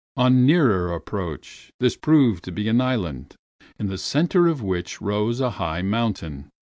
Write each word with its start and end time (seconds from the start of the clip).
On 0.17 0.47
nearer 0.47 0.91
approach, 0.91 1.71
this 1.79 1.95
proved 1.95 2.43
to 2.45 2.51
be 2.51 2.67
an 2.67 2.81
island, 2.81 3.35
in 3.77 3.85
the 3.85 3.99
center 3.99 4.47
of 4.47 4.59
which 4.63 4.99
rose 4.99 5.39
a 5.39 5.51
high 5.61 5.83
mountain. 5.83 6.49